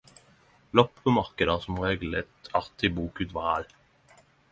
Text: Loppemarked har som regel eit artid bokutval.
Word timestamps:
Loppemarked 0.77 1.51
har 1.51 1.61
som 1.65 1.77
regel 1.83 2.17
eit 2.21 2.49
artid 2.61 2.97
bokutval. 2.97 3.69